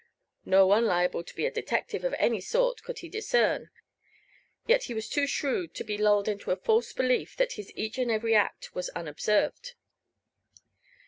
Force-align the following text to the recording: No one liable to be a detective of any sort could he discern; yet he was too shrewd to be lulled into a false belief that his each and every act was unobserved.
No 0.45 0.65
one 0.65 0.87
liable 0.87 1.23
to 1.23 1.35
be 1.35 1.45
a 1.45 1.51
detective 1.51 2.03
of 2.03 2.15
any 2.17 2.41
sort 2.41 2.81
could 2.81 2.97
he 2.97 3.07
discern; 3.07 3.69
yet 4.65 4.85
he 4.85 4.95
was 4.95 5.07
too 5.07 5.27
shrewd 5.27 5.75
to 5.75 5.83
be 5.83 5.95
lulled 5.95 6.27
into 6.27 6.49
a 6.49 6.55
false 6.55 6.91
belief 6.91 7.37
that 7.37 7.51
his 7.51 7.71
each 7.75 7.99
and 7.99 8.09
every 8.09 8.33
act 8.33 8.73
was 8.73 8.89
unobserved. 8.95 9.75